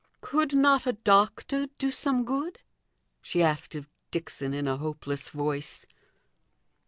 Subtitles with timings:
[0.21, 2.57] "Could not a doctor do some good?"
[3.21, 5.85] she asked of Dixon, in a hopeless voice.